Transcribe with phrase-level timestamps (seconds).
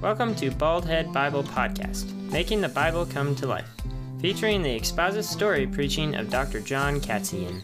[0.00, 3.68] Welcome to Baldhead Bible Podcast, making the Bible come to life,
[4.20, 6.60] featuring the expository preaching of Dr.
[6.60, 7.62] John Katzian.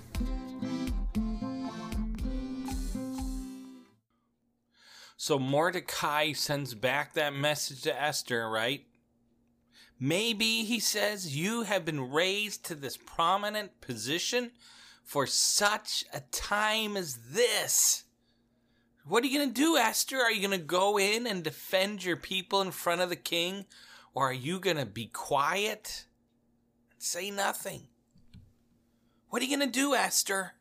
[5.17, 8.85] So Mordecai sends back that message to Esther, right?
[10.01, 14.51] Maybe, he says, you have been raised to this prominent position
[15.05, 18.04] for such a time as this.
[19.07, 20.19] What are you going to do, Esther?
[20.19, 23.67] Are you going to go in and defend your people in front of the king?
[24.15, 26.07] Or are you going to be quiet
[26.91, 27.89] and say nothing?
[29.29, 30.53] What are you going to do, Esther?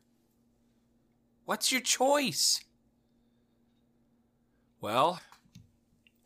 [1.46, 2.62] What's your choice?
[4.80, 5.20] Well,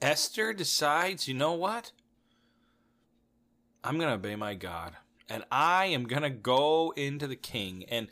[0.03, 1.93] Esther decides, you know what?
[3.85, 4.95] I'm going to obey my God.
[5.29, 7.85] And I am going to go into the king.
[7.89, 8.09] And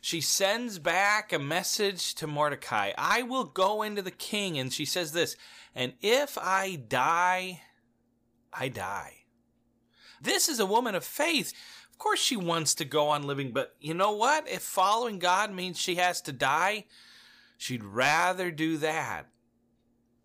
[0.00, 4.58] she sends back a message to Mordecai I will go into the king.
[4.58, 5.36] And she says this,
[5.74, 7.62] and if I die,
[8.52, 9.14] I die.
[10.20, 11.52] This is a woman of faith.
[11.90, 14.48] Of course, she wants to go on living, but you know what?
[14.48, 16.86] If following God means she has to die,
[17.56, 19.28] she'd rather do that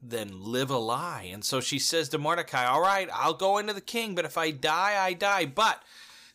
[0.02, 1.30] than live a lie.
[1.31, 4.38] And so she says to Mordecai, All right, I'll go into the king, but if
[4.38, 5.46] I die, I die.
[5.46, 5.84] But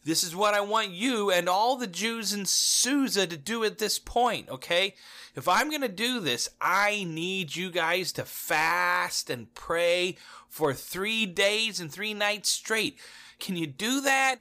[0.05, 3.79] this is what I want you and all the Jews in Susa to do at
[3.79, 4.95] this point, okay?
[5.35, 10.17] If I'm going to do this, I need you guys to fast and pray
[10.49, 12.99] for three days and three nights straight.
[13.39, 14.41] Can you do that?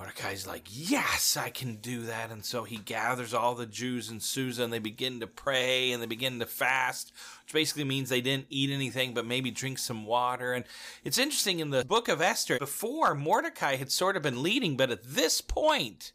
[0.00, 2.30] Mordecai's like, Yes, I can do that.
[2.30, 6.02] And so he gathers all the Jews in Susa and they begin to pray and
[6.02, 7.12] they begin to fast,
[7.44, 10.54] which basically means they didn't eat anything but maybe drink some water.
[10.54, 10.64] And
[11.04, 14.90] it's interesting in the book of Esther, before Mordecai had sort of been leading, but
[14.90, 16.12] at this point,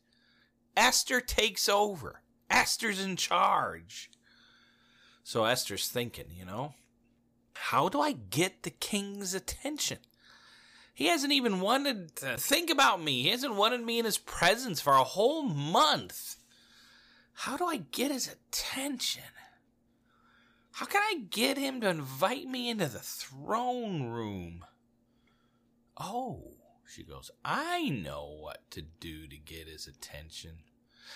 [0.76, 2.24] Esther takes over.
[2.50, 4.10] Esther's in charge.
[5.24, 6.74] So Esther's thinking, you know,
[7.54, 10.00] how do I get the king's attention?
[10.96, 13.24] He hasn't even wanted to think about me.
[13.24, 16.38] He hasn't wanted me in his presence for a whole month.
[17.34, 19.24] How do I get his attention?
[20.72, 24.66] How can I get him to invite me into the throne room?
[25.98, 26.54] Oh,
[26.88, 30.60] she goes, I know what to do to get his attention.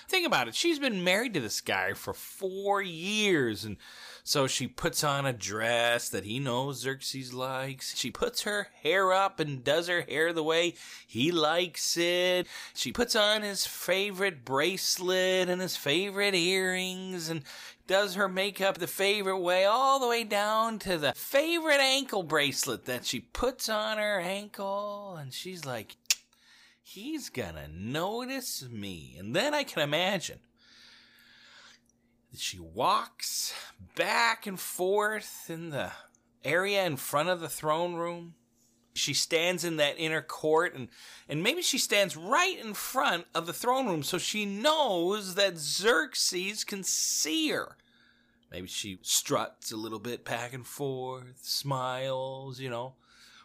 [0.07, 0.55] Think about it.
[0.55, 3.66] She's been married to this guy for four years.
[3.66, 3.77] And
[4.23, 7.97] so she puts on a dress that he knows Xerxes likes.
[7.97, 10.75] She puts her hair up and does her hair the way
[11.07, 12.47] he likes it.
[12.75, 17.44] She puts on his favorite bracelet and his favorite earrings and
[17.88, 22.85] does her makeup the favorite way, all the way down to the favorite ankle bracelet
[22.85, 25.17] that she puts on her ankle.
[25.19, 25.95] And she's like,
[26.89, 29.16] he's gonna notice me.
[29.17, 30.39] And then I can imagine
[32.35, 33.53] she walks
[33.95, 35.91] back and forth in the
[36.44, 38.35] area in front of the throne room.
[38.94, 40.89] She stands in that inner court and,
[41.27, 45.57] and maybe she stands right in front of the throne room so she knows that
[45.57, 47.77] Xerxes can see her.
[48.51, 52.95] Maybe she struts a little bit back and forth, smiles, you know,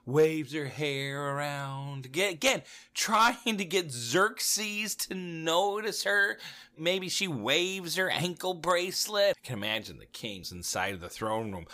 [0.06, 2.06] waves her hair around.
[2.06, 6.38] Again, again, trying to get Xerxes to notice her.
[6.76, 9.36] Maybe she waves her ankle bracelet.
[9.42, 11.66] I can imagine the kings inside of the throne room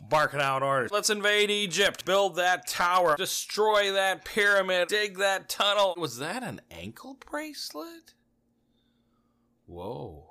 [0.00, 0.90] barking out orders.
[0.90, 5.94] Let's invade Egypt, build that tower, destroy that pyramid, dig that tunnel.
[5.96, 8.14] Was that an ankle bracelet?
[9.66, 10.24] Whoa.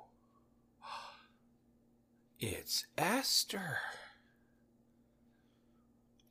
[2.40, 3.78] It's Esther.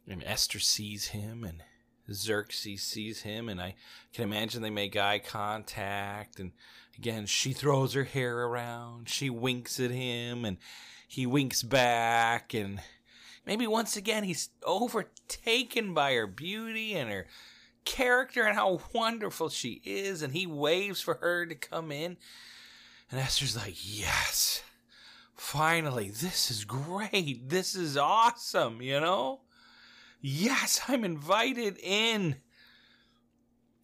[0.09, 1.63] And Esther sees him, and
[2.11, 3.75] Xerxes sees him, and I
[4.13, 6.39] can imagine they make eye contact.
[6.39, 6.51] And
[6.97, 10.57] again, she throws her hair around, she winks at him, and
[11.07, 12.53] he winks back.
[12.53, 12.81] And
[13.45, 17.27] maybe once again, he's overtaken by her beauty and her
[17.83, 20.21] character and how wonderful she is.
[20.21, 22.17] And he waves for her to come in.
[23.11, 24.63] And Esther's like, Yes,
[25.33, 27.49] finally, this is great.
[27.49, 29.41] This is awesome, you know?
[30.21, 32.37] Yes, I'm invited in.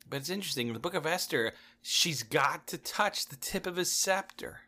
[0.10, 0.68] But it's interesting.
[0.68, 4.62] In the book of Esther, she's got to touch the tip of his scepter.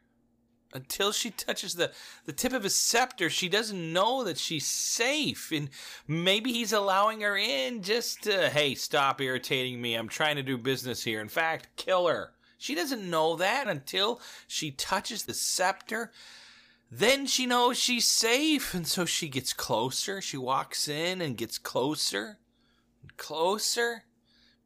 [0.73, 1.91] Until she touches the,
[2.25, 5.51] the tip of his scepter, she doesn't know that she's safe.
[5.51, 5.69] And
[6.07, 9.95] maybe he's allowing her in just to, hey, stop irritating me.
[9.95, 11.21] I'm trying to do business here.
[11.21, 12.31] In fact, kill her.
[12.57, 16.11] She doesn't know that until she touches the scepter.
[16.97, 18.73] Then she knows she's safe.
[18.73, 20.21] And so she gets closer.
[20.21, 22.37] She walks in and gets closer
[23.01, 24.03] and closer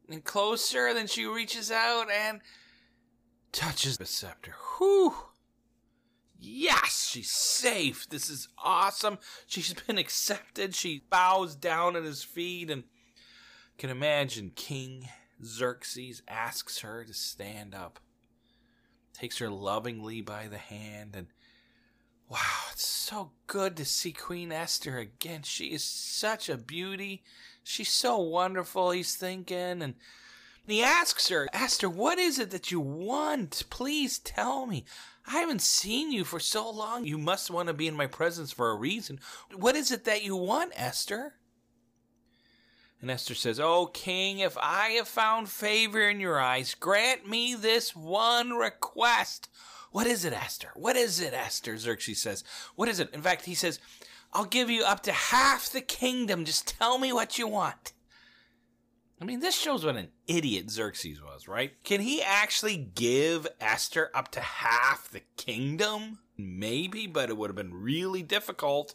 [0.08, 0.94] and closer.
[0.94, 2.40] Then she reaches out and
[3.50, 4.54] touches the scepter.
[4.78, 5.14] Whew.
[6.38, 8.08] Yes, she's safe.
[8.08, 9.18] This is awesome.
[9.46, 10.74] She's been accepted.
[10.74, 12.84] She bows down at his feet and
[13.76, 15.08] can imagine King
[15.44, 17.98] Xerxes asks her to stand up,
[19.12, 21.26] takes her lovingly by the hand, and
[22.30, 22.38] wow,
[22.72, 25.42] it's so good to see Queen Esther again.
[25.42, 27.24] She is such a beauty.
[27.64, 29.94] She's so wonderful, he's thinking, and
[30.66, 33.64] he asks her, Esther, what is it that you want?
[33.68, 34.84] Please tell me.
[35.26, 37.04] I haven't seen you for so long.
[37.04, 39.18] You must want to be in my presence for a reason.
[39.54, 41.34] What is it that you want, Esther?
[43.00, 47.54] And Esther says, Oh, king, if I have found favor in your eyes, grant me
[47.54, 49.48] this one request.
[49.90, 50.70] What is it, Esther?
[50.74, 51.76] What is it, Esther?
[51.76, 52.44] Xerxes says.
[52.76, 53.12] What is it?
[53.12, 53.80] In fact, he says,
[54.32, 56.44] I'll give you up to half the kingdom.
[56.44, 57.92] Just tell me what you want.
[59.20, 61.72] I mean, this shows what an idiot Xerxes was, right?
[61.84, 66.20] Can he actually give Esther up to half the kingdom?
[66.38, 68.94] Maybe, but it would have been really difficult.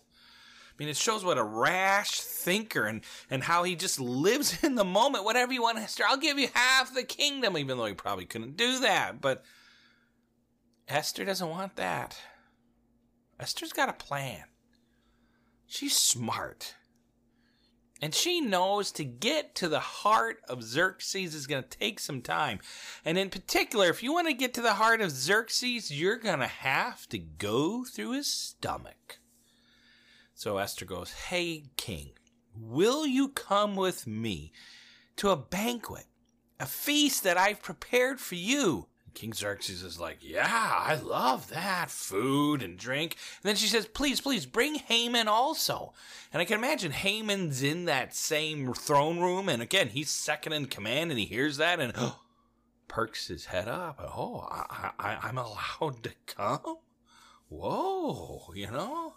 [0.71, 4.75] I mean, it shows what a rash thinker and, and how he just lives in
[4.75, 5.25] the moment.
[5.25, 8.57] Whatever you want, Esther, I'll give you half the kingdom, even though he probably couldn't
[8.57, 9.21] do that.
[9.21, 9.44] But
[10.88, 12.18] Esther doesn't want that.
[13.40, 14.44] Esther's got a plan.
[15.66, 16.76] She's smart.
[18.02, 22.22] And she knows to get to the heart of Xerxes is going to take some
[22.22, 22.60] time.
[23.04, 26.40] And in particular, if you want to get to the heart of Xerxes, you're going
[26.40, 29.20] to have to go through his stomach.
[30.34, 32.12] So Esther goes, Hey, king,
[32.54, 34.52] will you come with me
[35.16, 36.06] to a banquet,
[36.60, 38.88] a feast that I've prepared for you?
[39.15, 43.15] King Xerxes is like, Yeah, I love that food and drink.
[43.41, 45.94] And then she says, Please, please bring Haman also.
[46.31, 49.50] And I can imagine Haman's in that same throne room.
[49.50, 51.94] And again, he's second in command and he hears that and
[52.88, 54.00] perks his head up.
[54.00, 56.77] Oh, I, I, I'm allowed to come?
[57.50, 59.15] Whoa, you know?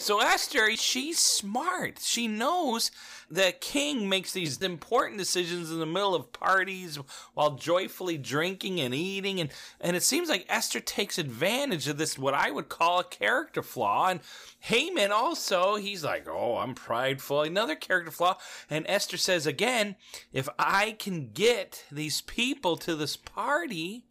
[0.00, 1.98] So Esther, she's smart.
[2.00, 2.90] She knows
[3.30, 6.98] that king makes these important decisions in the middle of parties
[7.34, 12.18] while joyfully drinking and eating and and it seems like Esther takes advantage of this
[12.18, 14.20] what I would call a character flaw and
[14.60, 18.38] Haman also he's like, "Oh, I'm prideful." Another character flaw.
[18.70, 19.96] And Esther says again,
[20.32, 24.06] "If I can get these people to this party,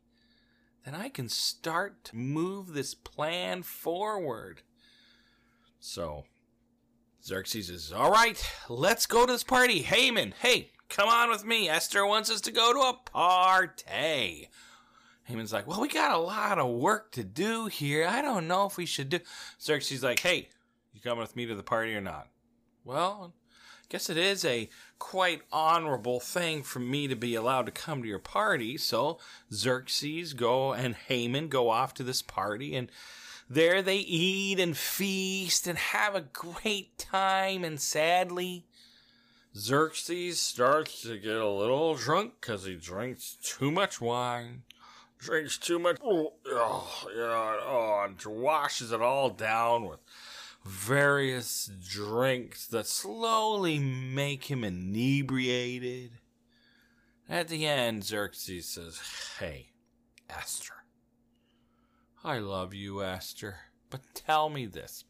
[0.85, 4.61] then I can start to move this plan forward."
[5.79, 6.25] So
[7.23, 9.81] Xerxes says, All right, let's go to this party.
[9.81, 11.69] Haman, hey, come on with me.
[11.69, 14.49] Esther wants us to go to a party.
[15.23, 18.07] Haman's like, Well, we got a lot of work to do here.
[18.07, 19.19] I don't know if we should do.
[19.61, 20.49] Xerxes like, Hey,
[20.93, 22.27] you coming with me to the party or not?
[22.83, 27.71] Well, I guess it is a quite honorable thing for me to be allowed to
[27.71, 28.77] come to your party.
[28.77, 29.19] So
[29.51, 32.91] Xerxes go and Haman go off to this party and
[33.49, 38.65] there they eat and feast and have a great time, and sadly,
[39.55, 44.63] Xerxes starts to get a little drunk because he drinks too much wine,
[45.17, 49.99] drinks too much, oh, oh, oh, and washes it all down with
[50.63, 56.11] various drinks that slowly make him inebriated.
[57.27, 58.99] At the end, Xerxes says,
[59.39, 59.69] Hey,
[60.29, 60.78] Esther,
[62.23, 63.57] I love you, Esther.
[63.89, 65.05] But tell me this.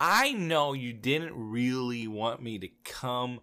[0.00, 3.40] I know you didn't really want me to come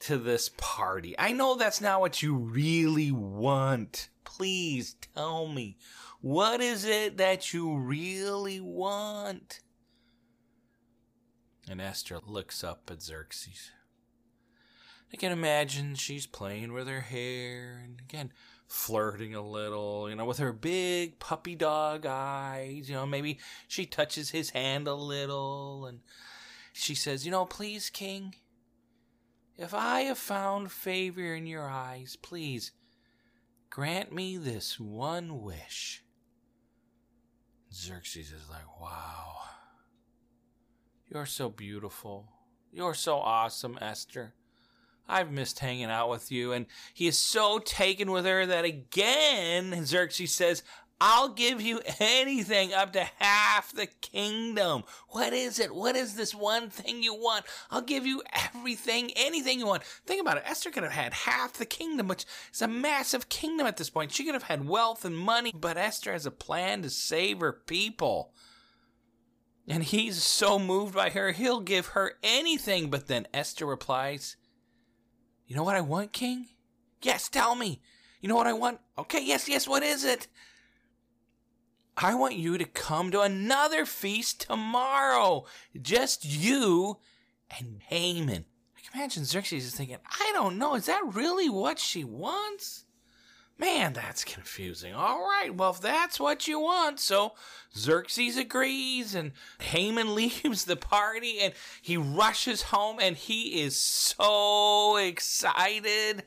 [0.00, 1.14] to this party.
[1.18, 4.08] I know that's not what you really want.
[4.24, 5.76] Please tell me.
[6.20, 9.60] What is it that you really want?
[11.70, 13.70] And Esther looks up at Xerxes.
[15.12, 18.32] I can imagine she's playing with her hair and again
[18.68, 22.88] flirting a little, you know, with her big puppy dog eyes.
[22.88, 26.00] You know, maybe she touches his hand a little and
[26.72, 28.34] she says, You know, please, King,
[29.56, 32.72] if I have found favor in your eyes, please
[33.70, 36.04] grant me this one wish.
[37.72, 39.36] Xerxes is like, Wow,
[41.10, 42.28] you're so beautiful.
[42.70, 44.34] You're so awesome, Esther.
[45.08, 46.52] I've missed hanging out with you.
[46.52, 50.62] And he is so taken with her that again, Xerxes says,
[51.00, 54.82] I'll give you anything up to half the kingdom.
[55.10, 55.72] What is it?
[55.72, 57.44] What is this one thing you want?
[57.70, 59.84] I'll give you everything, anything you want.
[59.84, 60.42] Think about it.
[60.44, 64.10] Esther could have had half the kingdom, which is a massive kingdom at this point.
[64.10, 67.52] She could have had wealth and money, but Esther has a plan to save her
[67.52, 68.32] people.
[69.68, 72.90] And he's so moved by her, he'll give her anything.
[72.90, 74.36] But then Esther replies,
[75.48, 76.46] You know what I want, King?
[77.02, 77.80] Yes, tell me.
[78.20, 78.80] You know what I want?
[78.98, 80.28] Okay, yes, yes, what is it?
[81.96, 85.46] I want you to come to another feast tomorrow.
[85.80, 86.98] Just you
[87.58, 88.44] and Haman.
[88.76, 92.84] I can imagine Xerxes is thinking, I don't know, is that really what she wants?
[93.60, 94.94] Man, that's confusing.
[94.94, 97.32] All right, well, if that's what you want, so
[97.76, 104.96] Xerxes agrees, and Haman leaves the party, and he rushes home, and he is so
[104.96, 106.22] excited.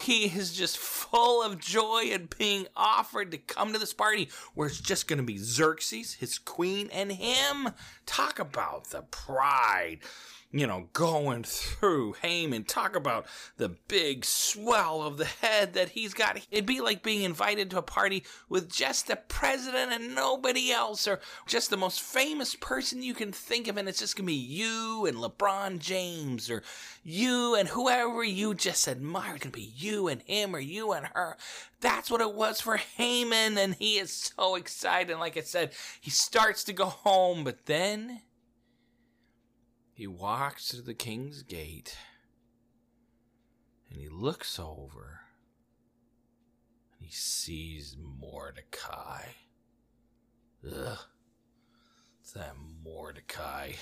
[0.00, 4.66] He is just full of joy at being offered to come to this party where
[4.66, 7.68] it's just going to be Xerxes, his queen, and him.
[8.04, 9.98] Talk about the pride
[10.52, 12.64] you know, going through Haman.
[12.64, 16.38] Talk about the big swell of the head that he's got.
[16.50, 21.08] It'd be like being invited to a party with just the president and nobody else,
[21.08, 24.34] or just the most famous person you can think of, and it's just gonna be
[24.34, 26.62] you and LeBron James, or
[27.02, 29.34] you and whoever you just admire.
[29.34, 31.36] It's gonna be you and him, or you and her.
[31.80, 35.16] That's what it was for Haman, and he is so excited.
[35.16, 38.20] Like I said, he starts to go home, but then
[39.92, 41.96] he walks to the king's gate
[43.90, 45.20] and he looks over
[46.92, 49.22] and he sees Mordecai.
[50.66, 50.98] Ugh,
[52.20, 53.72] it's that Mordecai.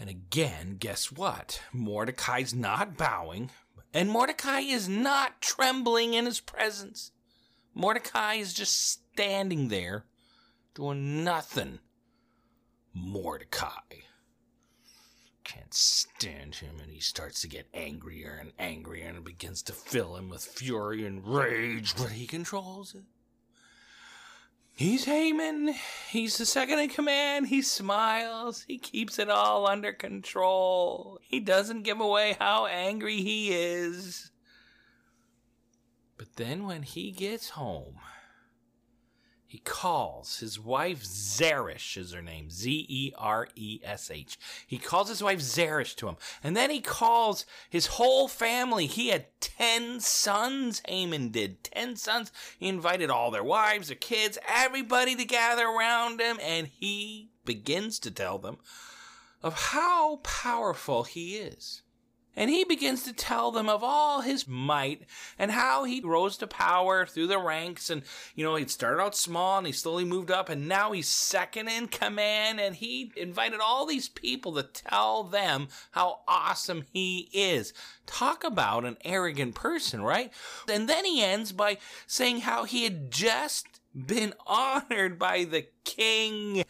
[0.00, 1.60] And again, guess what?
[1.72, 3.50] Mordecai's not bowing,
[3.92, 7.10] and Mordecai is not trembling in his presence.
[7.74, 10.04] Mordecai is just standing there
[10.74, 11.80] doing nothing.
[12.98, 14.02] Mordecai.
[15.44, 20.16] Can't stand him, and he starts to get angrier and angrier, and begins to fill
[20.16, 23.04] him with fury and rage, but he controls it.
[24.74, 25.74] He's Haman.
[26.08, 27.48] He's the second in command.
[27.48, 28.64] He smiles.
[28.68, 31.18] He keeps it all under control.
[31.20, 34.30] He doesn't give away how angry he is.
[36.16, 37.96] But then when he gets home,
[39.50, 44.38] he calls his wife Zeresh is her name Z E R E S H.
[44.66, 48.84] He calls his wife Zeresh to him, and then he calls his whole family.
[48.84, 50.82] He had ten sons.
[50.86, 52.30] Haman did ten sons.
[52.58, 57.98] He invited all their wives, their kids, everybody to gather around him, and he begins
[58.00, 58.58] to tell them
[59.42, 61.80] of how powerful he is
[62.38, 65.02] and he begins to tell them of all his might
[65.40, 67.90] and how he rose to power through the ranks.
[67.90, 68.02] And,
[68.36, 71.66] you know, he'd started out small and he slowly moved up, and now he's second
[71.66, 72.60] in command.
[72.60, 77.72] And he invited all these people to tell them how awesome he is.
[78.06, 80.32] Talk about an arrogant person, right?
[80.70, 86.64] And then he ends by saying how he had just been honored by the king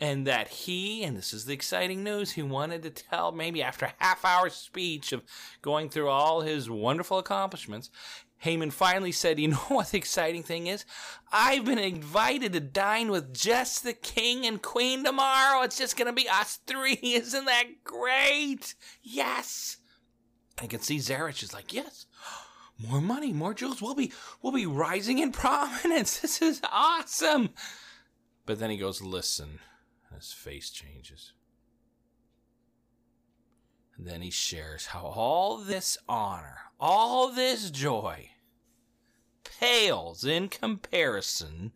[0.00, 3.86] and that he, and this is the exciting news, he wanted to tell maybe after
[3.86, 5.22] a half hour speech of
[5.62, 7.90] going through all his wonderful accomplishments,
[8.38, 10.84] Haman finally said, You know what the exciting thing is?
[11.32, 15.62] I've been invited to dine with just the king and queen tomorrow.
[15.62, 16.98] It's just going to be us three.
[17.02, 18.74] Isn't that great?
[19.02, 19.78] Yes.
[20.60, 22.06] I can see Zeresh is like, Yes.
[22.86, 23.82] More money, more jewels.
[23.82, 26.20] We'll be, we'll be rising in prominence.
[26.20, 27.50] This is awesome.
[28.46, 29.58] But then he goes, Listen,
[30.14, 31.32] his face changes.
[33.96, 38.30] And then he shares how all this honor, all this joy,
[39.58, 41.72] pales in comparison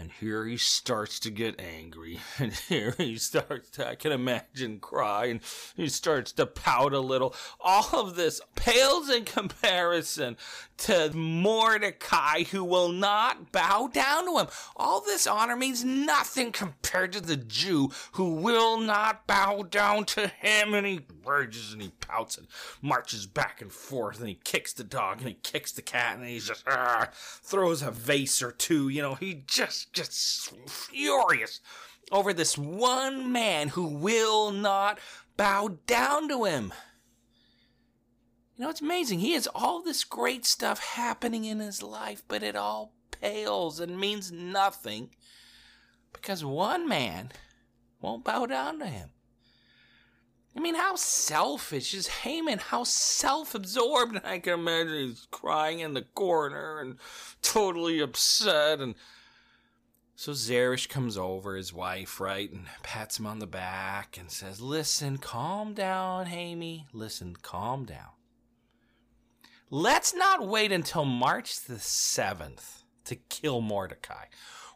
[0.00, 2.18] and here he starts to get angry.
[2.38, 5.26] And here he starts to, I can imagine, cry.
[5.26, 5.40] And
[5.76, 7.34] he starts to pout a little.
[7.60, 10.38] All of this pales in comparison
[10.78, 14.46] to Mordecai, who will not bow down to him.
[14.74, 20.28] All this honor means nothing compared to the Jew who will not bow down to
[20.28, 20.72] him.
[20.72, 22.46] And he rages and he pouts and
[22.80, 24.20] marches back and forth.
[24.20, 26.16] And he kicks the dog and he kicks the cat.
[26.16, 28.88] And he just ah, throws a vase or two.
[28.88, 31.60] You know, he just just furious
[32.12, 34.98] over this one man who will not
[35.36, 36.72] bow down to him.
[38.56, 39.20] You know, it's amazing.
[39.20, 43.98] He has all this great stuff happening in his life, but it all pales and
[43.98, 45.10] means nothing
[46.12, 47.32] because one man
[48.00, 49.10] won't bow down to him.
[50.56, 52.58] I mean, how selfish is Haman?
[52.58, 54.20] How self absorbed.
[54.24, 56.96] I can imagine he's crying in the corner and
[57.40, 58.80] totally upset.
[58.80, 58.94] And
[60.20, 64.60] so Zeresh comes over, his wife, right, and pats him on the back and says,
[64.60, 66.86] Listen, calm down, Hamie.
[66.92, 68.10] Listen, calm down.
[69.70, 74.26] Let's not wait until March the 7th to kill Mordecai.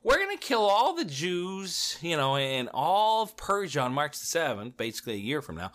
[0.02, 4.18] We're going to kill all the Jews, you know, in all of Persia on March
[4.18, 5.72] the 7th, basically a year from now.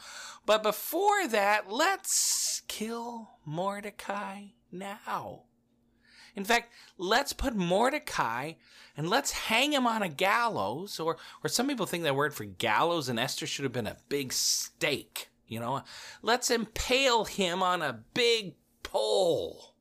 [0.48, 5.44] But before that, let's kill Mordecai now.
[6.36, 8.54] In fact, let's put Mordecai
[8.96, 12.46] and let's hang him on a gallows, or, or some people think that word for
[12.46, 15.30] gallows and Esther should have been a big stake.
[15.48, 15.84] You know,
[16.22, 19.74] let's impale him on a big pole.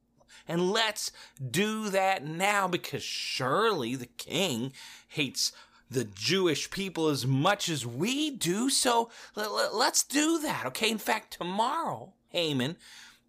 [0.47, 1.13] And let's
[1.51, 4.73] do that now because surely the king
[5.09, 5.53] hates
[5.91, 8.71] the Jewish people as much as we do.
[8.71, 10.65] So let, let's do that.
[10.67, 10.91] Okay.
[10.91, 12.77] In fact, tomorrow, Haman,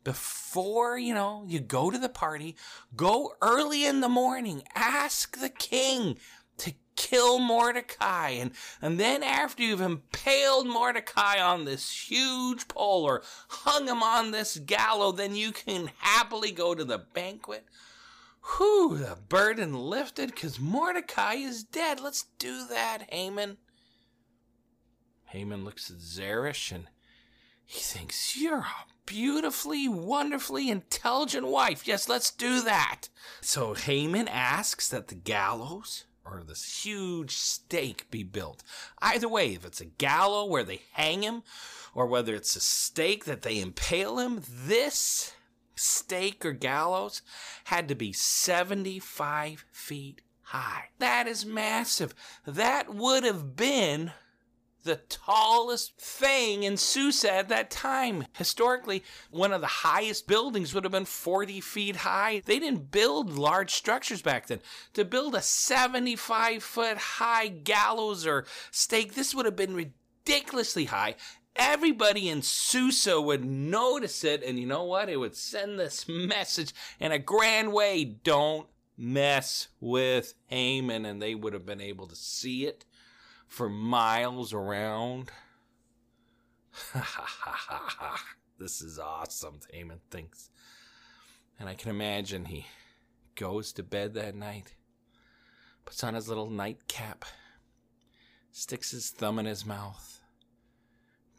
[0.09, 2.55] before, you know, you go to the party,
[2.95, 6.17] go early in the morning, ask the king
[6.57, 8.29] to kill Mordecai.
[8.29, 8.49] And,
[8.81, 14.57] and then after you've impaled Mordecai on this huge pole or hung him on this
[14.57, 17.65] gallows, then you can happily go to the banquet.
[18.57, 21.99] Whew, the burden lifted because Mordecai is dead.
[21.99, 23.57] Let's do that, Haman.
[25.25, 26.87] Haman looks at Zeresh and
[27.71, 31.87] he thinks, You're a beautifully, wonderfully intelligent wife.
[31.87, 33.09] Yes, let's do that.
[33.41, 38.63] So Haman asks that the gallows or this huge stake be built.
[39.03, 41.43] Either way, if it's a gallows where they hang him,
[41.93, 45.35] or whether it's a stake that they impale him, this
[45.75, 47.21] stake or gallows
[47.65, 50.85] had to be 75 feet high.
[50.97, 52.15] That is massive.
[52.47, 54.13] That would have been
[54.83, 58.25] the tallest thing in Susa at that time.
[58.33, 62.41] Historically, one of the highest buildings would have been 40 feet high.
[62.45, 64.61] They didn't build large structures back then.
[64.93, 71.15] To build a 75 foot high gallows or stake, this would have been ridiculously high.
[71.55, 75.09] Everybody in Susa would notice it, and you know what?
[75.09, 81.35] It would send this message in a grand way don't mess with Haman, and they
[81.35, 82.85] would have been able to see it
[83.49, 85.31] for miles around.
[88.59, 90.49] This is awesome, Haman thinks.
[91.57, 92.65] And I can imagine he
[93.35, 94.75] goes to bed that night,
[95.85, 97.23] puts on his little nightcap,
[98.51, 100.19] sticks his thumb in his mouth,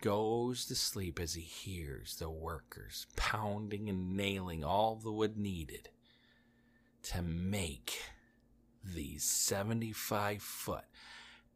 [0.01, 5.91] goes to sleep as he hears the workers pounding and nailing all the wood needed
[7.03, 7.99] to make
[8.83, 10.85] these 75 foot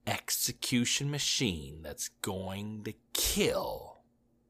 [0.07, 4.03] execution machine that's going to kill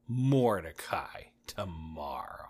[0.07, 2.49] Mordecai tomorrow.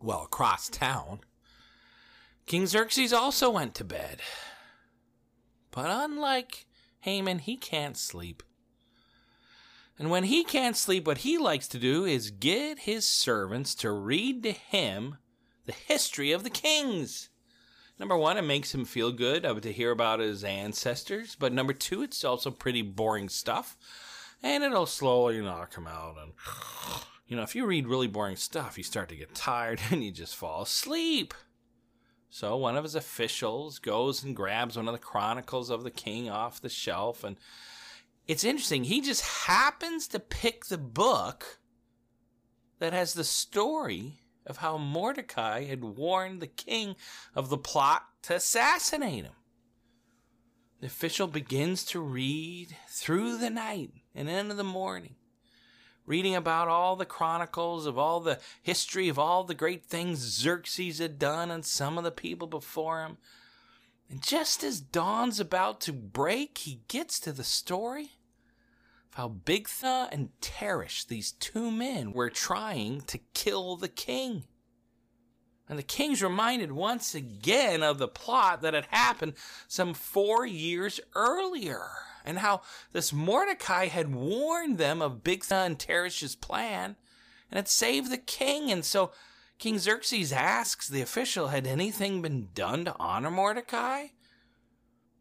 [0.00, 1.20] Well, across town,
[2.46, 4.20] King Xerxes also went to bed.
[5.70, 6.66] But unlike
[7.00, 8.42] Haman, he can't sleep.
[9.98, 13.92] And when he can't sleep, what he likes to do is get his servants to
[13.92, 15.18] read to him
[15.66, 17.30] the history of the kings.
[17.98, 21.36] Number one, it makes him feel good to hear about his ancestors.
[21.38, 23.76] But number two, it's also pretty boring stuff.
[24.42, 26.16] And it'll slowly knock him out.
[26.20, 26.32] And,
[27.26, 30.10] you know, if you read really boring stuff, you start to get tired and you
[30.10, 31.34] just fall asleep.
[32.30, 36.28] So one of his officials goes and grabs one of the Chronicles of the King
[36.28, 37.22] off the shelf.
[37.22, 37.36] And
[38.26, 38.84] it's interesting.
[38.84, 41.60] He just happens to pick the book
[42.80, 46.96] that has the story of how Mordecai had warned the king
[47.34, 49.32] of the plot to assassinate him.
[50.80, 55.14] The official begins to read through the night and into the morning,
[56.04, 60.98] reading about all the chronicles of all the history of all the great things Xerxes
[60.98, 63.16] had done and some of the people before him.
[64.10, 68.13] And just as dawn's about to break, he gets to the story
[69.14, 74.42] how Bigtha and Teresh, these two men, were trying to kill the king.
[75.68, 79.34] And the king's reminded once again of the plot that had happened
[79.68, 81.86] some four years earlier,
[82.24, 86.96] and how this Mordecai had warned them of Bigtha and Teresh's plan,
[87.50, 88.72] and had saved the king.
[88.72, 89.12] And so
[89.58, 94.08] King Xerxes asks the official, had anything been done to honor Mordecai?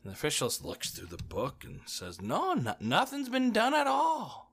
[0.03, 3.87] And the official looks through the book and says, No, no nothing's been done at
[3.87, 4.51] all.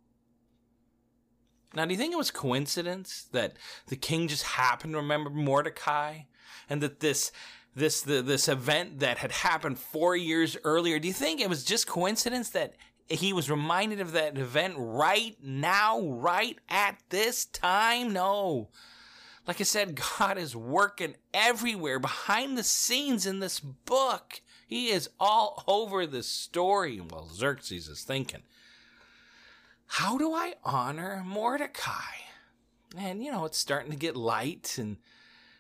[1.75, 6.21] Now, do you think it was coincidence that the king just happened to remember Mordecai
[6.69, 7.33] and that this
[7.75, 11.65] this the, this event that had happened 4 years earlier, do you think it was
[11.65, 12.75] just coincidence that
[13.09, 18.13] he was reminded of that event right now, right at this time?
[18.13, 18.71] No.
[19.47, 24.41] Like I said, God is working everywhere behind the scenes in this book.
[24.71, 27.01] He is all over the story.
[27.01, 28.43] Well, Xerxes is thinking,
[29.87, 32.15] how do I honor Mordecai?
[32.97, 34.99] And, you know, it's starting to get light and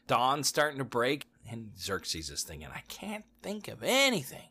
[0.06, 1.26] dawn's starting to break.
[1.50, 4.50] And Xerxes is thinking, I can't think of anything.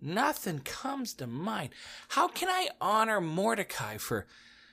[0.00, 1.70] Nothing comes to mind.
[2.10, 4.28] How can I honor Mordecai for,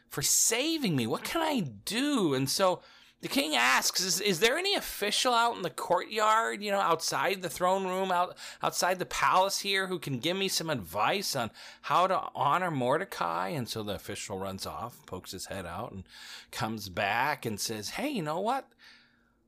[0.09, 1.07] for saving me?
[1.07, 2.35] What can I do?
[2.35, 2.81] And so
[3.25, 7.41] the king asks, is, is there any official out in the courtyard, you know, outside
[7.41, 11.49] the throne room, out, outside the palace here, who can give me some advice on
[11.81, 13.47] how to honor Mordecai?
[13.47, 16.03] And so the official runs off, pokes his head out, and
[16.51, 18.67] comes back and says, Hey, you know what?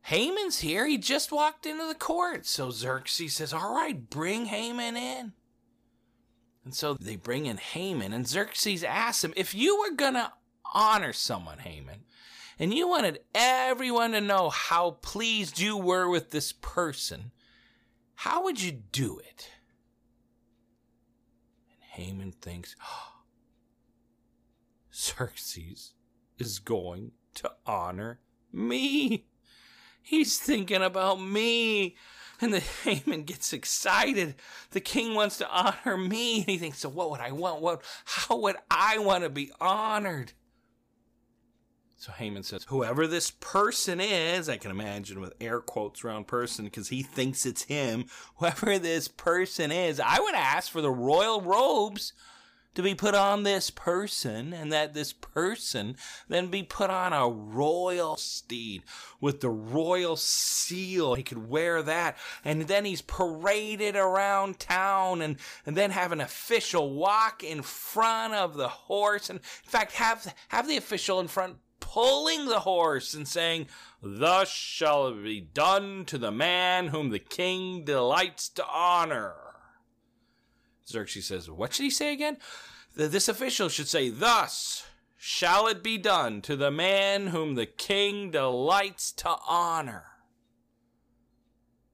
[0.01, 0.87] Haman's here.
[0.87, 2.47] He just walked into the court.
[2.47, 5.33] So Xerxes says, All right, bring Haman in.
[6.65, 10.31] And so they bring in Haman, and Xerxes asks him, If you were going to
[10.73, 12.05] honor someone, Haman,
[12.59, 17.31] and you wanted everyone to know how pleased you were with this person,
[18.15, 19.49] how would you do it?
[21.71, 23.21] And Haman thinks, oh,
[24.93, 25.93] Xerxes
[26.39, 28.19] is going to honor
[28.51, 29.27] me.
[30.01, 31.95] He's thinking about me.
[32.39, 34.35] And the Haman gets excited.
[34.71, 36.39] The king wants to honor me.
[36.39, 37.61] And he thinks, so what would I want?
[37.61, 40.33] What, how would I want to be honored?
[41.99, 46.65] So Haman says, Whoever this person is, I can imagine with air quotes around person
[46.65, 48.05] because he thinks it's him.
[48.37, 52.13] Whoever this person is, I would ask for the royal robes
[52.75, 57.27] to be put on this person and that this person then be put on a
[57.27, 58.83] royal steed
[59.19, 61.15] with the royal seal.
[61.15, 66.21] He could wear that and then he's paraded around town and, and then have an
[66.21, 69.31] official walk in front of the horse.
[69.31, 73.67] And in fact, have, have the official in front pulling the horse and saying,
[74.01, 79.35] Thus shall it be done to the man whom the king delights to honor.
[80.87, 82.37] Xerxes says, What should he say again?
[82.95, 84.85] This official should say, Thus
[85.17, 90.05] shall it be done to the man whom the king delights to honor.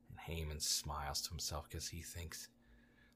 [0.10, 2.50] And Haman smiles to himself because he thinks,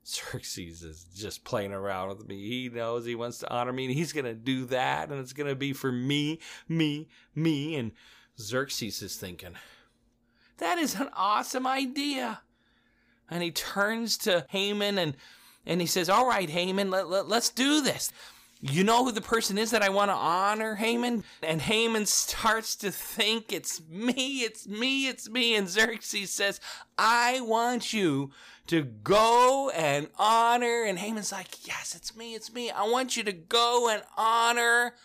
[0.07, 2.47] Xerxes is just playing around with me.
[2.47, 5.33] He knows he wants to honor me and he's going to do that and it's
[5.33, 6.39] going to be for me,
[6.69, 7.75] me, me.
[7.75, 7.91] And
[8.39, 9.55] Xerxes is thinking,
[10.57, 12.41] that is an awesome idea.
[13.29, 15.17] And he turns to Haman and,
[15.65, 18.11] and he says, all right, Haman, let, let, let's do this.
[18.59, 21.23] You know who the person is that I want to honor, Haman?
[21.43, 25.55] And Haman starts to think, it's me, it's me, it's me.
[25.55, 26.59] And Xerxes says,
[26.97, 28.31] I want you
[28.67, 30.83] to go and honor.
[30.83, 32.71] And Haman's like, yes, it's me, it's me.
[32.71, 34.95] I want you to go and honor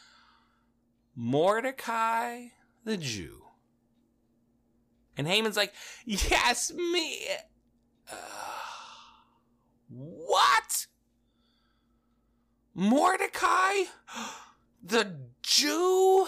[1.15, 2.47] Mordecai
[2.85, 3.43] the Jew.
[5.17, 5.75] And Haman's like,
[6.07, 7.19] yes, me.
[8.11, 8.17] Uh,
[9.91, 10.87] what?
[12.75, 13.85] Mordecai?
[14.85, 16.27] The Jew?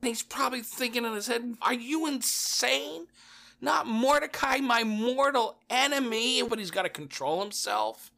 [0.00, 3.06] He's probably thinking in his head, Are you insane?
[3.60, 8.10] Not Mordecai, my mortal enemy, but he's got to control himself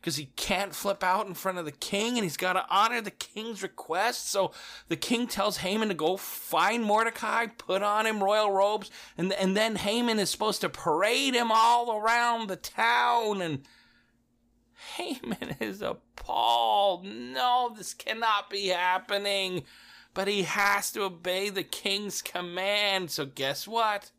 [0.00, 3.00] because he can't flip out in front of the king and he's got to honor
[3.00, 4.30] the king's request.
[4.30, 4.52] So
[4.88, 9.56] the king tells Haman to go find Mordecai, put on him royal robes, and, and
[9.56, 13.62] then Haman is supposed to parade him all around the town and
[14.94, 17.04] Haman is appalled.
[17.04, 19.64] No, this cannot be happening.
[20.14, 23.10] But he has to obey the king's command.
[23.10, 24.10] So guess what?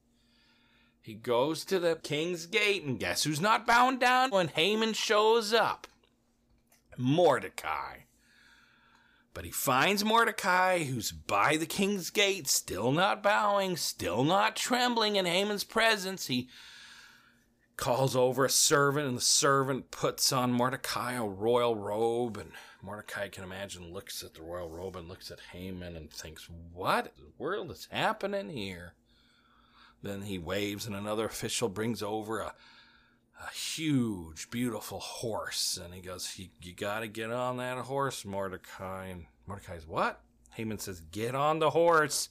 [1.01, 5.53] He goes to the king's gate, and guess who's not bound down when Haman shows
[5.53, 5.87] up?
[6.97, 7.99] Mordecai.
[9.33, 15.15] But he finds Mordecai, who's by the king's gate, still not bowing, still not trembling
[15.15, 16.27] in Haman's presence.
[16.27, 16.49] He
[17.77, 22.37] calls over a servant, and the servant puts on Mordecai a royal robe.
[22.37, 26.49] And Mordecai can imagine looks at the royal robe and looks at Haman and thinks,
[26.73, 28.93] What in the world is happening here?
[30.01, 32.53] Then he waves, and another official brings over a,
[33.41, 35.79] a huge, beautiful horse.
[35.81, 39.05] And he goes, You, you got to get on that horse, Mordecai.
[39.07, 40.19] And Mordecai's, What?
[40.55, 42.29] Haman says, Get on the horse.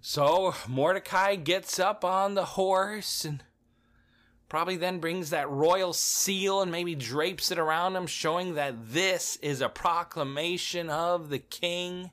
[0.00, 3.42] So Mordecai gets up on the horse and
[4.50, 9.36] Probably then brings that royal seal and maybe drapes it around him, showing that this
[9.36, 12.10] is a proclamation of the king.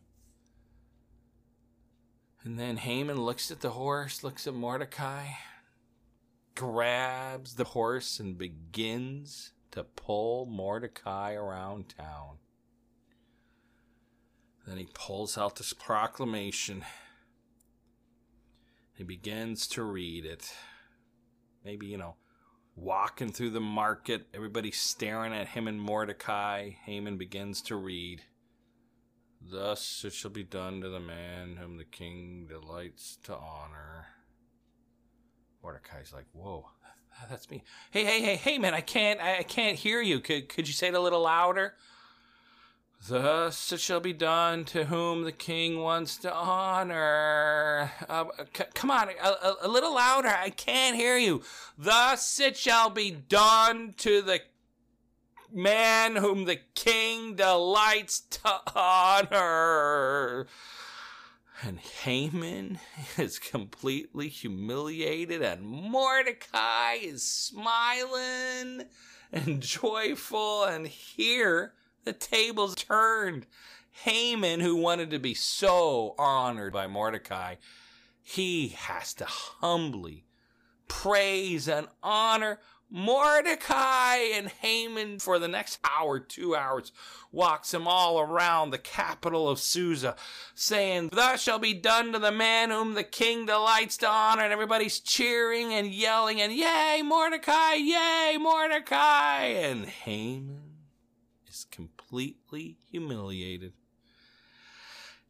[2.43, 5.29] And then Haman looks at the horse, looks at Mordecai,
[6.53, 12.37] grabs the horse, and begins to pull Mordecai around town.
[14.67, 16.85] Then he pulls out this proclamation.
[18.93, 20.53] He begins to read it.
[21.65, 22.15] Maybe, you know,
[22.77, 26.69] walking through the market, everybody staring at him and Mordecai.
[26.85, 28.21] Haman begins to read.
[29.41, 34.05] Thus it shall be done to the man whom the king delights to honor.
[35.63, 36.69] Mordecai's like, whoa,
[37.29, 37.63] that's me.
[37.89, 40.19] Hey, hey, hey, hey, man, I can't, I can't hear you.
[40.19, 41.73] Could, could you say it a little louder?
[43.05, 47.91] Thus it shall be done to whom the king wants to honor.
[48.09, 50.29] Uh, c- come on, a, a, a little louder.
[50.29, 51.43] I can't hear you.
[51.77, 54.41] Thus it shall be done to the
[55.53, 60.47] man whom the king delights to honor.
[61.63, 62.79] And Haman
[63.17, 68.83] is completely humiliated, and Mordecai is smiling
[69.31, 70.65] and joyful.
[70.65, 71.73] And here
[72.07, 73.45] the tables turned.
[74.03, 77.55] Haman, who wanted to be so honored by Mordecai,
[78.23, 80.23] he has to humbly
[80.87, 86.93] praise and honor Mordecai and Haman for the next hour, two hours,
[87.33, 90.15] walks him all around the capital of Susa,
[90.55, 94.43] saying, Thus shall be done to the man whom the king delights to honor.
[94.43, 99.43] And everybody's cheering and yelling, and yay, Mordecai, yay, Mordecai.
[99.47, 100.66] And Haman
[102.17, 103.73] completely humiliated.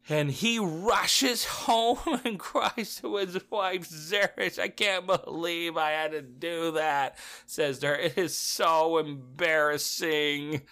[0.08, 6.12] And he rushes home and cries to his wife, Zeresh, I can't believe I had
[6.12, 7.94] to do that, says to her.
[7.94, 10.62] It is so embarrassing.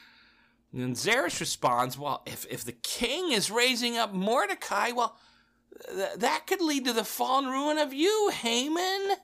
[0.72, 5.18] And Zeresh responds, Well, if, if the king is raising up Mordecai, well,
[5.94, 9.16] th- that could lead to the fall and ruin of you, Haman.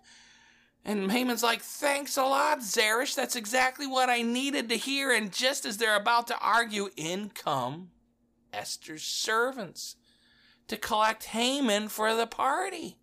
[0.85, 3.15] And Haman's like, Thanks a lot, Zeresh.
[3.15, 5.13] That's exactly what I needed to hear.
[5.13, 7.91] And just as they're about to argue, in come
[8.53, 9.97] Esther's servants
[10.69, 12.99] to collect Haman for the party.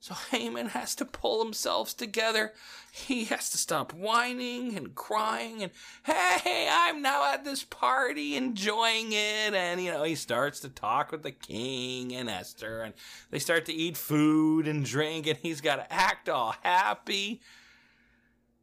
[0.00, 2.52] So Haman has to pull himself together.
[2.92, 5.72] He has to stop whining and crying and,
[6.04, 9.54] hey, I'm now at this party enjoying it.
[9.54, 12.94] And, you know, he starts to talk with the king and Esther and
[13.30, 17.40] they start to eat food and drink and he's got to act all happy.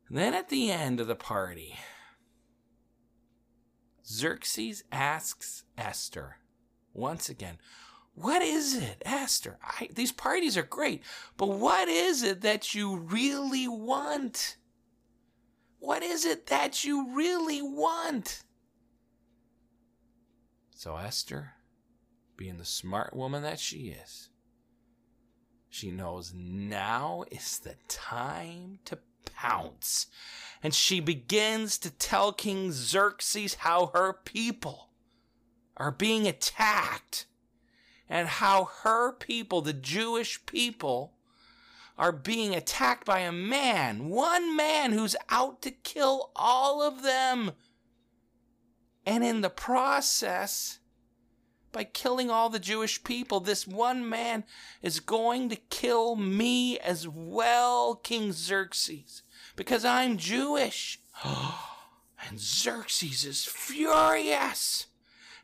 [0.08, 1.76] And then at the end of the party,
[4.08, 6.38] Xerxes asks Esther
[6.94, 7.58] once again,
[8.16, 9.58] what is it, Esther?
[9.62, 11.04] I, these parties are great,
[11.36, 14.56] but what is it that you really want?
[15.80, 18.44] What is it that you really want?
[20.72, 21.52] So, Esther,
[22.38, 24.30] being the smart woman that she is,
[25.70, 28.98] she knows now is the time to
[29.36, 30.08] pounce.
[30.64, 34.90] And she begins to tell King Xerxes how her people
[35.76, 37.26] are being attacked
[38.10, 41.14] and how her people, the Jewish people,
[41.98, 47.52] are being attacked by a man, one man who's out to kill all of them.
[49.06, 50.80] And in the process,
[51.72, 54.44] by killing all the Jewish people, this one man
[54.82, 59.24] is going to kill me as well, King Xerxes,
[59.56, 61.00] because I'm Jewish.
[61.24, 64.88] and Xerxes is furious.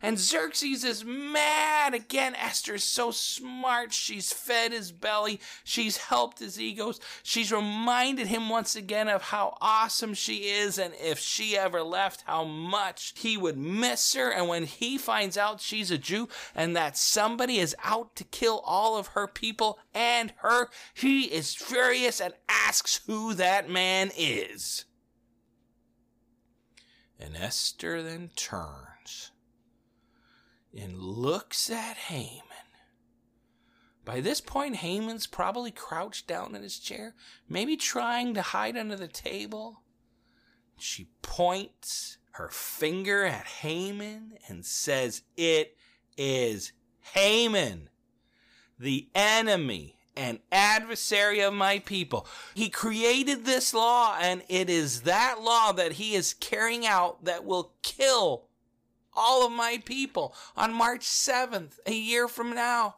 [0.01, 1.93] And Xerxes is mad.
[1.93, 3.93] Again, Esther is so smart.
[3.93, 5.39] She's fed his belly.
[5.63, 6.99] She's helped his egos.
[7.23, 10.79] She's reminded him once again of how awesome she is.
[10.79, 14.31] And if she ever left, how much he would miss her.
[14.31, 18.61] And when he finds out she's a Jew and that somebody is out to kill
[18.65, 24.85] all of her people and her, he is furious and asks who that man is.
[27.19, 29.00] And Esther then turns
[30.77, 32.41] and looks at Haman.
[34.03, 37.15] By this point, Haman's probably crouched down in his chair,
[37.47, 39.83] maybe trying to hide under the table.
[40.77, 45.77] She points her finger at Haman and says, It
[46.17, 46.73] is
[47.13, 47.89] Haman,
[48.79, 52.27] the enemy and adversary of my people.
[52.53, 57.45] He created this law, and it is that law that he is carrying out that
[57.45, 58.47] will kill
[59.13, 62.95] all of my people on March 7th, a year from now.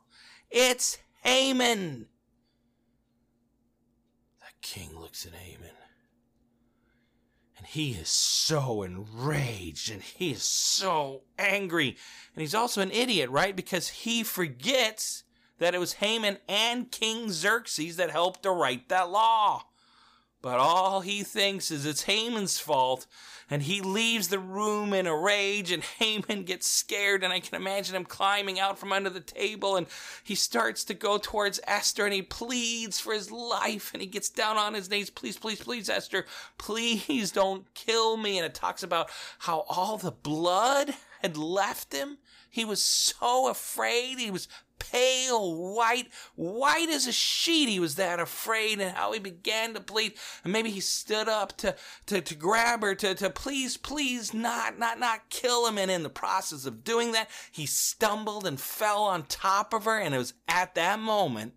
[0.50, 2.08] It's Haman.
[4.40, 5.70] The king looks at Haman.
[7.58, 11.98] And he is so enraged and he is so angry.
[12.36, 13.56] And he's also an idiot, right?
[13.56, 15.24] Because he forgets
[15.60, 19.64] that it was Haman and King Xerxes that helped to write that law.
[20.44, 23.08] But all he thinks is it's Haman's fault,
[23.50, 27.56] and he leaves the room in a rage, and Haman gets scared, and I can
[27.56, 29.88] imagine him climbing out from under the table, and
[30.22, 34.30] he starts to go towards Esther, and he pleads for his life, and he gets
[34.30, 36.26] down on his knees, please, please, please, Esther,
[36.58, 38.38] please don't kill me.
[38.38, 42.18] And it talks about how all the blood had left him.
[42.54, 44.20] He was so afraid.
[44.20, 47.68] He was pale white, white as a sheet.
[47.68, 50.14] He was that afraid and how he began to plead.
[50.44, 54.78] And maybe he stood up to, to, to grab her, to, to please, please not,
[54.78, 55.80] not, not kill him.
[55.80, 59.98] And in the process of doing that, he stumbled and fell on top of her.
[59.98, 61.56] And it was at that moment,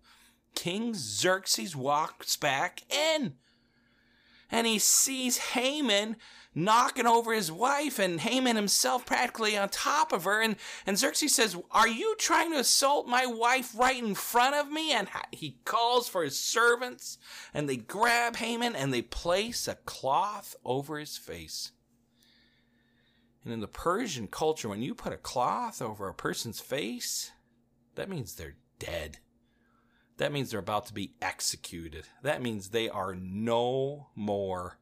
[0.55, 3.35] King Xerxes walks back in.
[4.49, 6.15] And he sees Haman
[6.57, 10.41] knocking over his wife and Haman himself practically on top of her.
[10.41, 10.55] And,
[10.87, 14.91] and Xerxes says, Are you trying to assault my wife right in front of me?
[14.91, 17.19] And he calls for his servants
[17.53, 21.71] and they grab Haman and they place a cloth over his face.
[23.43, 27.31] And in the Persian culture, when you put a cloth over a person's face,
[27.95, 29.19] that means they're dead.
[30.17, 32.07] That means they're about to be executed.
[32.23, 34.79] That means they are no more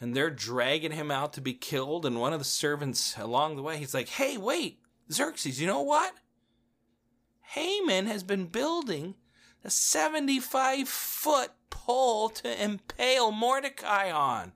[0.00, 2.04] and they're dragging him out to be killed.
[2.04, 4.80] And one of the servants along the way, he's like, Hey, wait,
[5.10, 6.14] Xerxes, you know what?
[7.40, 9.14] Haman has been building
[9.64, 14.52] a 75 foot pole to impale Mordecai on.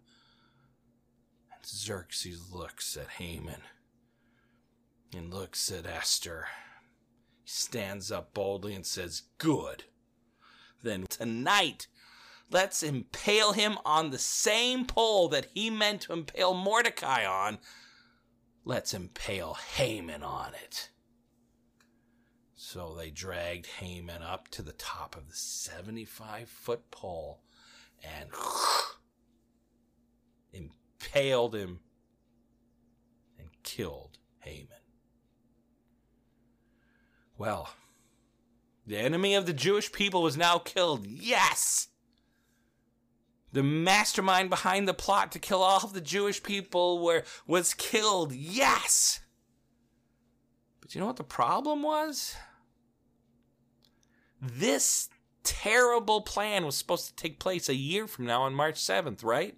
[1.52, 3.62] And Xerxes looks at Haman
[5.16, 6.46] and looks at Esther.
[7.42, 9.84] He stands up boldly and says, Good.
[10.82, 11.88] Then tonight
[12.50, 17.58] Let's impale him on the same pole that he meant to impale Mordecai on.
[18.64, 20.90] Let's impale Haman on it.
[22.56, 27.40] So they dragged Haman up to the top of the 75 foot pole
[28.02, 28.30] and
[30.52, 31.80] impaled him
[33.38, 34.66] and killed Haman.
[37.38, 37.70] Well,
[38.86, 41.06] the enemy of the Jewish people was now killed.
[41.06, 41.89] Yes!
[43.52, 48.32] The mastermind behind the plot to kill all of the Jewish people were, was killed.
[48.32, 49.20] Yes!
[50.80, 52.36] But you know what the problem was?
[54.40, 55.08] This
[55.42, 59.56] terrible plan was supposed to take place a year from now on March 7th, right?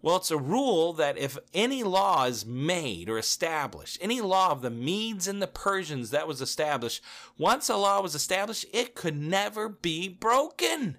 [0.00, 4.62] Well, it's a rule that if any law is made or established, any law of
[4.62, 7.02] the Medes and the Persians that was established,
[7.36, 10.98] once a law was established, it could never be broken.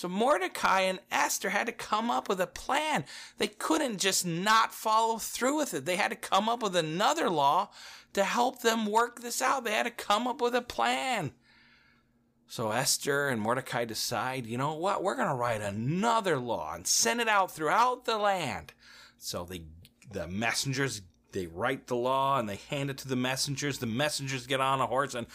[0.00, 3.04] So Mordecai and Esther had to come up with a plan.
[3.36, 5.84] They couldn't just not follow through with it.
[5.84, 7.68] They had to come up with another law
[8.14, 9.64] to help them work this out.
[9.64, 11.32] They had to come up with a plan.
[12.46, 15.02] So Esther and Mordecai decide, you know what?
[15.02, 18.72] We're going to write another law and send it out throughout the land.
[19.18, 19.64] So they
[20.10, 23.78] the messengers they write the law and they hand it to the messengers.
[23.78, 25.26] The messengers get on a horse and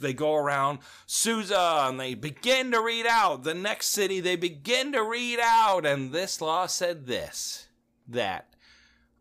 [0.00, 3.44] they go around Susa and they begin to read out.
[3.44, 5.86] The next city they begin to read out.
[5.86, 7.68] And this law said this
[8.06, 8.54] that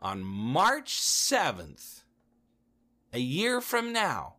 [0.02, 2.04] on March 7th,
[3.14, 4.36] a year from now,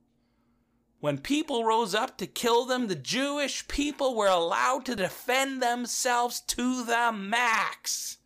[1.00, 6.40] when people rose up to kill them, the Jewish people were allowed to defend themselves
[6.40, 8.18] to the max.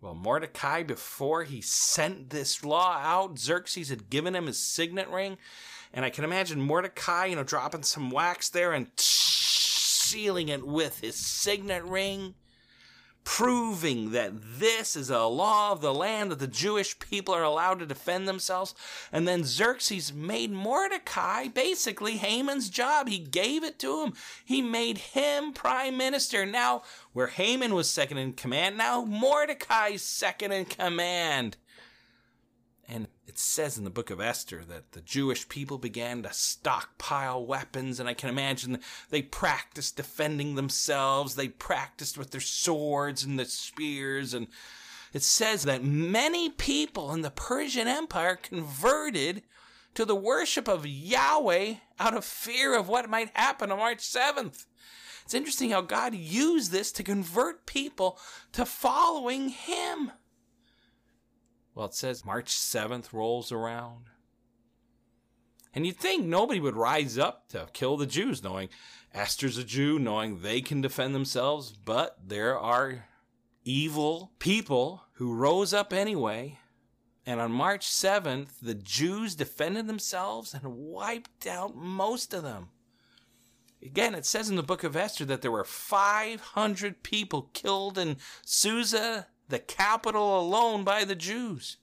[0.00, 5.36] Well, Mordecai, before he sent this law out, Xerxes had given him his signet ring.
[5.92, 11.00] And I can imagine Mordecai, you know, dropping some wax there and sealing it with
[11.00, 12.34] his signet ring
[13.30, 17.78] proving that this is a law of the land that the Jewish people are allowed
[17.78, 18.74] to defend themselves.
[19.12, 23.08] And then Xerxes made Mordecai basically Haman's job.
[23.08, 24.14] He gave it to him.
[24.44, 26.44] He made him prime minister.
[26.44, 31.56] Now, where Haman was second in command, now Mordecai's second in command.
[33.30, 38.00] It says in the book of Esther that the Jewish people began to stockpile weapons,
[38.00, 41.36] and I can imagine they practiced defending themselves.
[41.36, 44.48] They practiced with their swords and the spears, and
[45.12, 49.44] it says that many people in the Persian Empire converted
[49.94, 54.66] to the worship of Yahweh out of fear of what might happen on March 7th.
[55.24, 58.18] It's interesting how God used this to convert people
[58.54, 60.10] to following Him.
[61.80, 64.10] Well, it says March 7th rolls around.
[65.72, 68.68] And you'd think nobody would rise up to kill the Jews, knowing
[69.14, 73.06] Esther's a Jew, knowing they can defend themselves, but there are
[73.64, 76.58] evil people who rose up anyway.
[77.24, 82.68] And on March 7th, the Jews defended themselves and wiped out most of them.
[83.82, 88.18] Again, it says in the book of Esther that there were 500 people killed in
[88.44, 91.76] Susa, the capital alone, by the Jews.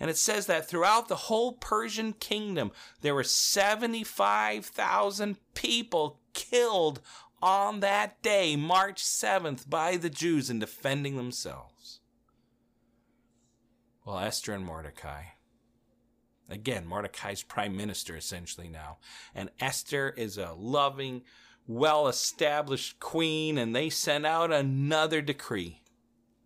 [0.00, 7.00] And it says that throughout the whole Persian kingdom, there were 75,000 people killed
[7.42, 12.00] on that day, March 7th, by the Jews in defending themselves.
[14.04, 15.22] Well, Esther and Mordecai.
[16.48, 18.98] Again, Mordecai's prime minister essentially now.
[19.34, 21.22] And Esther is a loving,
[21.66, 25.82] well established queen, and they sent out another decree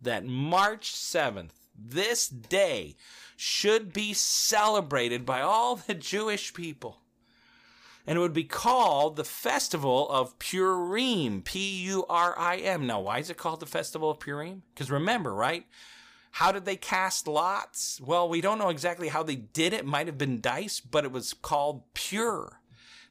[0.03, 2.95] that March 7th, this day,
[3.35, 6.99] should be celebrated by all the Jewish people.
[8.05, 12.85] And it would be called the Festival of Purim, P U R I M.
[12.85, 14.63] Now, why is it called the Festival of Purim?
[14.73, 15.65] Because remember, right?
[16.31, 18.01] How did they cast lots?
[18.01, 19.85] Well, we don't know exactly how they did it.
[19.85, 22.57] might have been dice, but it was called pur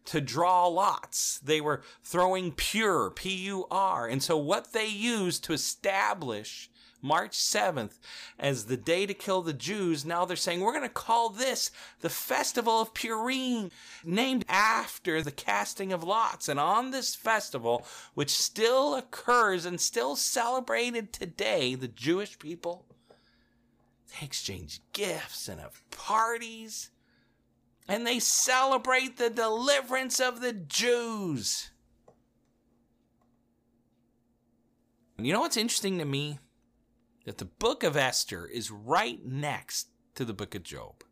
[0.07, 1.38] to draw lots.
[1.38, 4.07] They were throwing pur, P U R.
[4.07, 6.68] And so, what they used to establish
[7.03, 7.98] March 7th
[8.38, 10.05] as the day to kill the Jews.
[10.05, 13.70] Now they're saying we're going to call this the Festival of Purim,
[14.05, 16.48] named after the casting of lots.
[16.48, 17.84] And on this festival,
[18.14, 22.86] which still occurs and still celebrated today, the Jewish people
[24.12, 26.90] they exchange gifts and have parties.
[27.88, 31.70] And they celebrate the deliverance of the Jews.
[35.18, 36.38] You know what's interesting to me?
[37.24, 41.04] That the book of Esther is right next to the book of Job.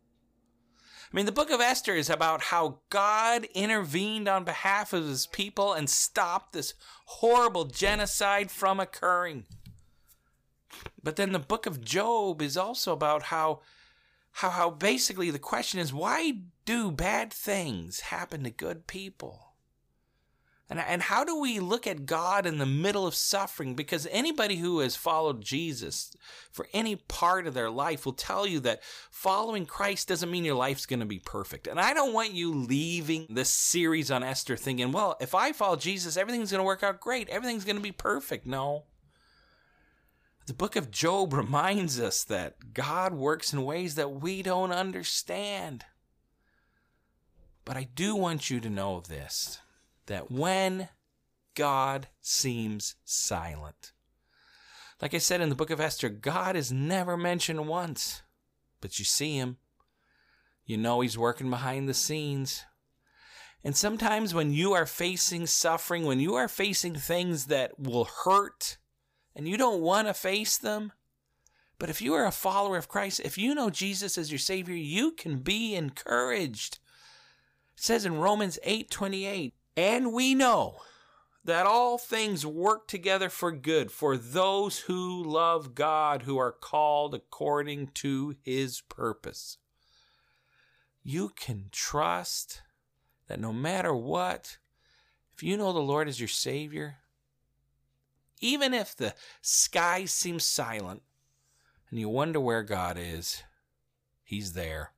[1.11, 5.27] I mean, the book of Esther is about how God intervened on behalf of his
[5.27, 6.73] people and stopped this
[7.05, 9.45] horrible genocide from occurring.
[11.03, 13.61] But then the book of Job is also about how
[14.35, 19.50] how how basically the question is why do bad things happen to good people?
[20.71, 23.75] And, and how do we look at God in the middle of suffering?
[23.75, 26.13] Because anybody who has followed Jesus
[26.49, 30.55] for any part of their life will tell you that following Christ doesn't mean your
[30.55, 31.67] life's going to be perfect.
[31.67, 35.75] And I don't want you leaving this series on Esther thinking, well, if I follow
[35.75, 37.27] Jesus, everything's going to work out great.
[37.27, 38.45] Everything's going to be perfect.
[38.45, 38.85] No.
[40.47, 45.83] The book of Job reminds us that God works in ways that we don't understand.
[47.65, 49.59] But I do want you to know this
[50.11, 50.89] that when
[51.55, 53.93] God seems silent,
[55.01, 58.21] like I said in the book of Esther, God is never mentioned once,
[58.81, 59.57] but you see him.
[60.65, 62.65] You know he's working behind the scenes.
[63.63, 68.77] And sometimes when you are facing suffering, when you are facing things that will hurt,
[69.35, 70.91] and you don't want to face them,
[71.79, 74.75] but if you are a follower of Christ, if you know Jesus as your Savior,
[74.75, 76.79] you can be encouraged.
[77.75, 80.77] It says in Romans 8 28, and we know
[81.43, 87.15] that all things work together for good for those who love God, who are called
[87.15, 89.57] according to his purpose.
[91.03, 92.61] You can trust
[93.27, 94.57] that no matter what,
[95.33, 96.97] if you know the Lord is your Savior,
[98.39, 101.01] even if the sky seems silent
[101.89, 103.43] and you wonder where God is,
[104.23, 104.91] He's there.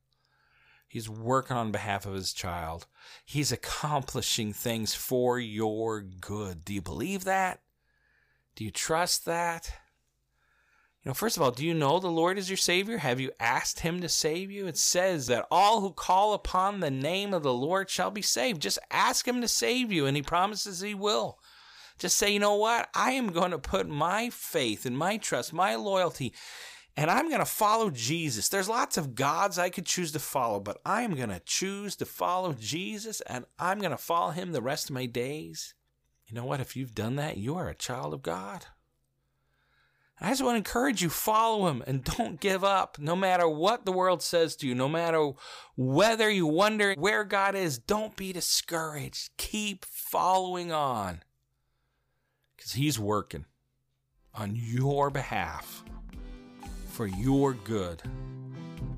[0.93, 2.85] He's working on behalf of his child.
[3.25, 6.63] He's accomplishing things for your good.
[6.63, 7.61] Do you believe that?
[8.55, 9.73] Do you trust that?
[11.03, 12.99] You know, first of all, do you know the Lord is your Savior?
[12.99, 14.67] Have you asked Him to save you?
[14.67, 18.61] It says that all who call upon the name of the Lord shall be saved.
[18.61, 21.39] Just ask Him to save you, and He promises He will.
[21.97, 22.87] Just say, you know what?
[22.93, 26.33] I am going to put my faith and my trust, my loyalty
[26.95, 28.49] and I'm going to follow Jesus.
[28.49, 32.05] There's lots of gods I could choose to follow, but I'm going to choose to
[32.05, 35.73] follow Jesus and I'm going to follow him the rest of my days.
[36.27, 36.59] You know what?
[36.59, 38.67] If you've done that, you are a child of God.
[40.21, 43.85] I just want to encourage you follow him and don't give up no matter what
[43.85, 45.31] the world says to you, no matter
[45.75, 49.31] whether you wonder where God is, don't be discouraged.
[49.37, 51.23] Keep following on
[52.55, 53.45] because he's working
[54.35, 55.83] on your behalf
[56.93, 58.01] for your good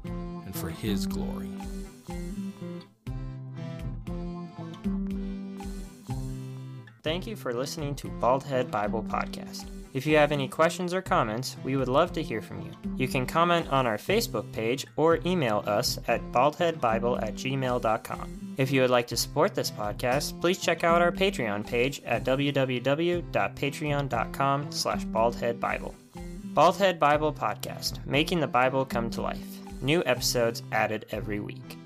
[0.05, 1.49] and for His glory.
[7.03, 9.65] Thank you for listening to Baldhead Bible Podcast.
[9.93, 12.71] If you have any questions or comments, we would love to hear from you.
[12.97, 18.55] You can comment on our Facebook page or email us at baldheadbible at gmail.com.
[18.57, 22.25] If you would like to support this podcast, please check out our Patreon page at
[22.25, 25.93] www.patreon.com slash baldheadbible.
[26.55, 29.45] Baldhead Bible Podcast, making the Bible come to life.
[29.81, 31.77] New episodes added every week.